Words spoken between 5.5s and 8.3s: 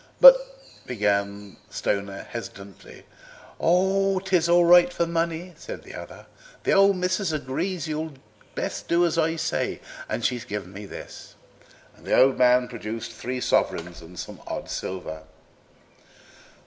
said the other; "the old Missus agrees you'd